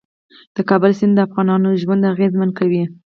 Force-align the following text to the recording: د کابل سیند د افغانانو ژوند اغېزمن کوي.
د 0.55 0.57
کابل 0.69 0.91
سیند 0.99 1.13
د 1.15 1.19
افغانانو 1.27 1.79
ژوند 1.81 2.09
اغېزمن 2.13 2.49
کوي. 2.59 2.83